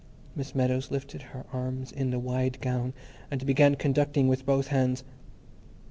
[0.35, 2.91] Miss Meadows lifted her arms in the wide gown
[3.29, 5.03] and began conducting with both hands.